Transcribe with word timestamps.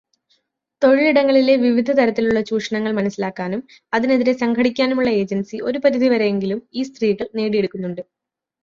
തൊഴിലിടങ്ങളിലെ 0.81 1.55
വിവിധതരത്തിലുള്ള 1.57 2.41
ചൂഷണങ്ങൾ 2.41 2.91
മനസ്സിലാക്കാനും 2.91 3.61
അതിനെതിരെ 3.93 4.33
സംഘടിക്കാനുമുള്ള 4.41 5.11
'ഏജൻസി' 5.19 5.63
ഒരുപരിധി 5.69 6.09
വരെയെങ്കിലും 6.09 6.61
ഈ 6.73 6.83
സ്ത്രീകൾ 6.83 7.27
നേടിയെടുക്കുന്നുണ്ട്. 7.39 8.03